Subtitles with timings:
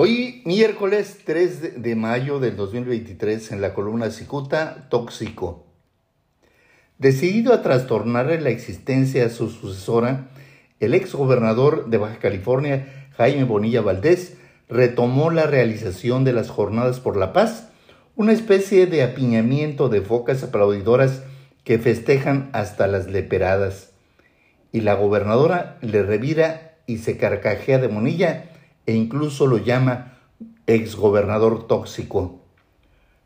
[0.00, 5.66] Hoy, miércoles 3 de mayo del 2023, en la columna Cicuta, tóxico.
[6.98, 10.28] Decidido a trastornarle la existencia a su sucesora,
[10.78, 14.36] el ex gobernador de Baja California, Jaime Bonilla Valdés,
[14.68, 17.70] retomó la realización de las Jornadas por la Paz,
[18.14, 21.24] una especie de apiñamiento de focas aplaudidoras
[21.64, 23.90] que festejan hasta las leperadas.
[24.70, 28.44] Y la gobernadora le revira y se carcajea de Bonilla
[28.88, 30.14] e incluso lo llama
[30.66, 32.40] exgobernador tóxico.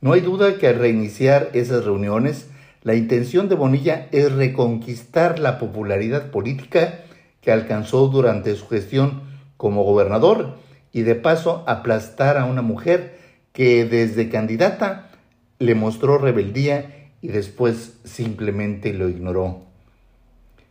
[0.00, 2.50] No hay duda que al reiniciar esas reuniones,
[2.82, 7.04] la intención de Bonilla es reconquistar la popularidad política
[7.40, 9.22] que alcanzó durante su gestión
[9.56, 10.56] como gobernador
[10.92, 13.16] y de paso aplastar a una mujer
[13.52, 15.12] que desde candidata
[15.60, 19.62] le mostró rebeldía y después simplemente lo ignoró.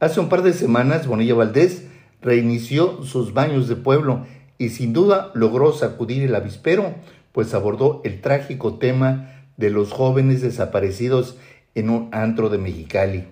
[0.00, 1.86] Hace un par de semanas Bonilla Valdés
[2.20, 4.26] reinició sus baños de pueblo
[4.58, 6.94] y sin duda logró sacudir el avispero,
[7.32, 11.36] pues abordó el trágico tema de los jóvenes desaparecidos
[11.74, 13.24] en un antro de Mexicali.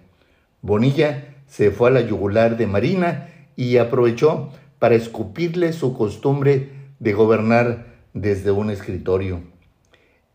[0.60, 7.12] Bonilla se fue a la yugular de Marina y aprovechó para escupirle su costumbre de
[7.12, 9.40] gobernar desde un escritorio.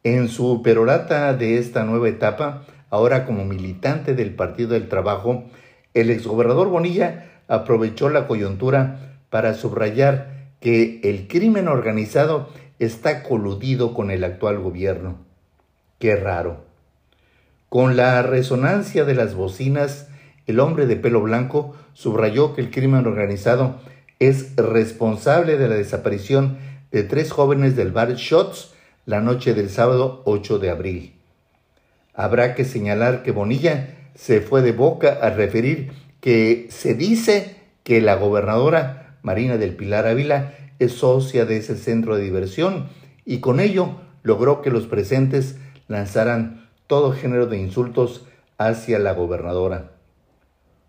[0.04, 5.46] En su perorata de esta nueva etapa, ahora como militante del Partido del Trabajo,
[5.94, 14.12] el exgobernador Bonilla aprovechó la coyuntura para subrayar que el crimen organizado está coludido con
[14.12, 15.18] el actual gobierno.
[16.00, 16.66] Qué raro.
[17.70, 20.08] Con la resonancia de las bocinas,
[20.46, 23.80] el hombre de pelo blanco subrayó que el crimen organizado
[24.20, 26.58] es responsable de la desaparición
[26.92, 28.74] de tres jóvenes del bar Shots
[29.06, 31.14] la noche del sábado 8 de abril.
[32.14, 38.02] Habrá que señalar que Bonilla se fue de boca a referir que se dice que
[38.02, 42.90] la gobernadora Marina del Pilar Ávila es socia de ese centro de diversión
[43.26, 48.26] y con ello logró que los presentes lanzaran todo género de insultos
[48.58, 49.92] hacia la gobernadora.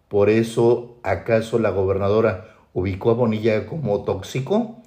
[0.08, 4.82] Por eso, ¿acaso la gobernadora ubicó a Bonilla como tóxico?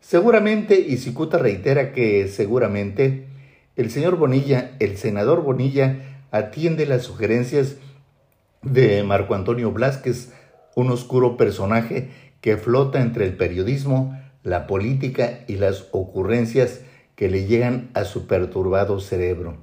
[0.00, 3.28] Seguramente, y Cicuta reitera que seguramente,
[3.76, 7.76] el señor Bonilla, el senador Bonilla, atiende las sugerencias
[8.62, 10.32] de Marco Antonio Blasquez,
[10.74, 16.80] un oscuro personaje que flota entre el periodismo, la política y las ocurrencias
[17.14, 19.58] que le llegan a su perturbado cerebro.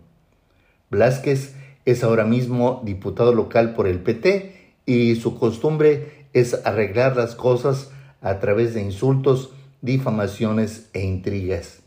[0.89, 1.55] Blasquez
[1.85, 7.91] es ahora mismo diputado local por el PT y su costumbre es arreglar las cosas
[8.21, 9.51] a través de insultos,
[9.81, 11.79] difamaciones e intrigas.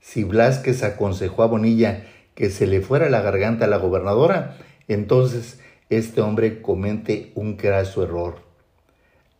[0.00, 4.58] Si Blasquez aconsejó a Bonilla que se le fuera la garganta a la gobernadora,
[4.88, 5.58] entonces
[5.88, 8.53] este hombre comete un graso error.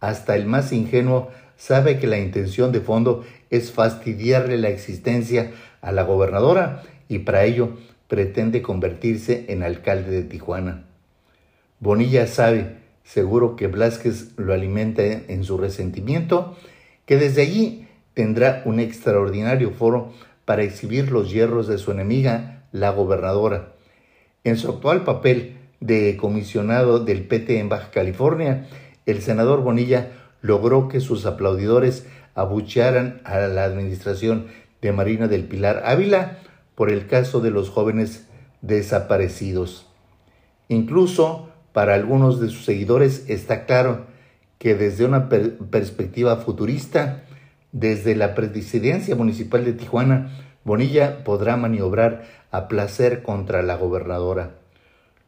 [0.05, 5.93] Hasta el más ingenuo sabe que la intención de fondo es fastidiarle la existencia a
[5.93, 10.85] la gobernadora y para ello pretende convertirse en alcalde de Tijuana.
[11.81, 16.55] Bonilla sabe, seguro que Blasquez lo alimenta en su resentimiento,
[17.07, 20.13] que desde allí tendrá un extraordinario foro
[20.45, 23.73] para exhibir los hierros de su enemiga, la gobernadora.
[24.45, 28.69] En su actual papel de comisionado del PT en Baja California,
[29.07, 34.47] el senador Bonilla logró que sus aplaudidores abuchearan a la administración
[34.83, 36.39] de Marina del Pilar Ávila
[36.75, 38.27] por el caso de los jóvenes
[38.61, 39.87] desaparecidos.
[40.69, 44.07] Incluso para algunos de sus seguidores está claro
[44.59, 47.25] que desde una perspectiva futurista,
[47.73, 50.31] desde la presidencia municipal de Tijuana,
[50.65, 54.55] Bonilla podrá maniobrar a placer contra la gobernadora.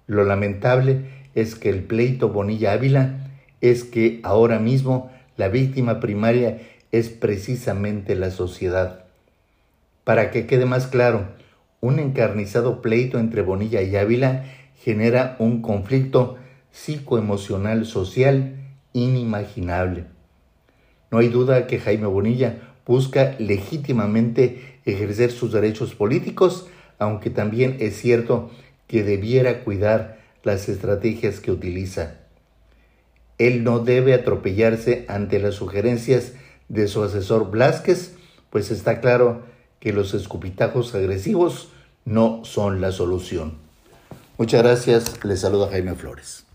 [0.07, 3.27] Lo lamentable es que el pleito Bonilla Ávila
[3.61, 6.61] es que ahora mismo la víctima primaria
[6.93, 9.05] es precisamente la sociedad.
[10.05, 11.29] Para que quede más claro,
[11.81, 14.45] un encarnizado pleito entre Bonilla y Ávila
[14.83, 16.37] genera un conflicto
[16.71, 18.57] psicoemocional social
[18.93, 20.05] inimaginable.
[21.11, 26.69] No hay duda que Jaime Bonilla busca legítimamente ejercer sus derechos políticos,
[26.99, 28.51] aunque también es cierto
[28.87, 32.26] que debiera cuidar las estrategias que utiliza.
[33.39, 36.33] Él no debe atropellarse ante las sugerencias
[36.69, 38.15] de su asesor Blasquez,
[38.51, 39.43] pues está claro
[39.81, 41.69] que los escupitajos agresivos
[42.05, 43.59] no son la solución.
[44.39, 46.46] Muchas gracias, les saluda Jaime Flores.